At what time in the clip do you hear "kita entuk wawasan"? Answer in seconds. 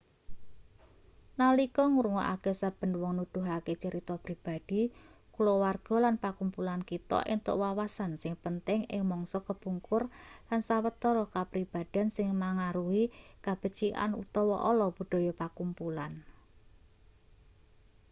6.89-8.11